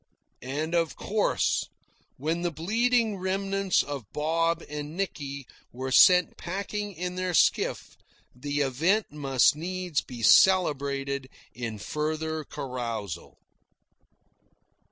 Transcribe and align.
And 0.41 0.73
of 0.73 0.95
course, 0.95 1.69
when 2.17 2.41
the 2.41 2.49
bleeding 2.49 3.17
remnants 3.17 3.83
of 3.83 4.11
Bob 4.11 4.63
and 4.67 4.97
Nicky 4.97 5.45
were 5.71 5.91
sent 5.91 6.37
packing 6.37 6.93
in 6.93 7.13
their 7.17 7.35
skiff, 7.35 7.95
the 8.33 8.61
event 8.61 9.11
must 9.11 9.55
needs 9.55 10.01
be 10.01 10.23
celebrated 10.23 11.29
in 11.53 11.77
further 11.77 12.43
carousal. 12.43 13.37